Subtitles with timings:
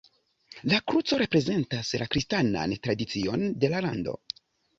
[0.69, 4.19] La kruco reprezentas la kristanan tradicion de la lando.